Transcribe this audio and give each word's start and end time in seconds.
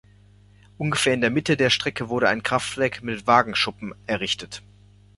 Ungefähr 0.79 1.13
in 1.13 1.21
der 1.21 1.29
Mitte 1.29 1.55
der 1.57 1.69
Strecke 1.69 2.09
wurde 2.09 2.27
ein 2.27 2.41
Kraftwerk 2.41 3.03
mit 3.03 3.27
Wagenschuppen 3.27 3.93
errichtet. 4.07 4.63